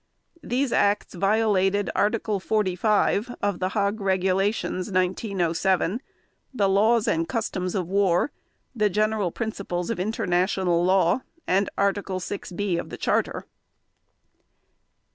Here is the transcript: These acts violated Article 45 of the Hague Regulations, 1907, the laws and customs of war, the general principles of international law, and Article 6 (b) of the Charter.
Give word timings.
These 0.41 0.71
acts 0.73 1.13
violated 1.13 1.91
Article 1.93 2.39
45 2.39 3.35
of 3.39 3.59
the 3.59 3.69
Hague 3.69 4.01
Regulations, 4.01 4.87
1907, 4.89 6.01
the 6.51 6.67
laws 6.67 7.07
and 7.07 7.29
customs 7.29 7.75
of 7.75 7.87
war, 7.87 8.31
the 8.75 8.89
general 8.89 9.29
principles 9.31 9.91
of 9.91 9.99
international 9.99 10.83
law, 10.83 11.21
and 11.45 11.69
Article 11.77 12.19
6 12.19 12.51
(b) 12.53 12.79
of 12.79 12.89
the 12.89 12.97
Charter. 12.97 13.45